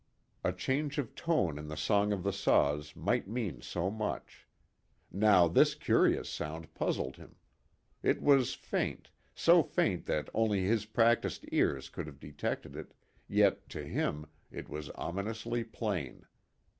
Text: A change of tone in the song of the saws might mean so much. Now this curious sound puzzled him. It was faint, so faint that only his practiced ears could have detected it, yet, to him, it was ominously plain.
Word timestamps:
A 0.43 0.51
change 0.51 0.97
of 0.97 1.13
tone 1.13 1.59
in 1.59 1.67
the 1.67 1.77
song 1.77 2.11
of 2.11 2.23
the 2.23 2.33
saws 2.33 2.95
might 2.95 3.27
mean 3.27 3.61
so 3.61 3.91
much. 3.91 4.47
Now 5.11 5.47
this 5.47 5.75
curious 5.75 6.27
sound 6.27 6.73
puzzled 6.73 7.17
him. 7.17 7.35
It 8.01 8.19
was 8.19 8.55
faint, 8.55 9.11
so 9.35 9.61
faint 9.61 10.07
that 10.07 10.27
only 10.33 10.63
his 10.63 10.87
practiced 10.87 11.45
ears 11.51 11.87
could 11.89 12.07
have 12.07 12.19
detected 12.19 12.75
it, 12.75 12.95
yet, 13.27 13.69
to 13.69 13.83
him, 13.83 14.25
it 14.49 14.69
was 14.69 14.89
ominously 14.95 15.63
plain. 15.63 16.25